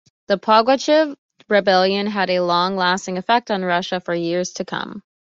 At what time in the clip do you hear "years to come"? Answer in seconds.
4.15-5.03